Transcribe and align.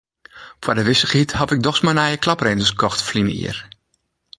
Foar 0.61 0.75
de 0.77 0.83
wissichheid 0.83 1.31
haw 1.37 1.51
ik 1.55 1.61
dochs 1.65 1.81
mar 1.85 1.93
nije 1.97 2.21
klapredens 2.23 2.73
kocht 2.81 3.01
ferline 3.07 3.33
jier. 3.39 3.57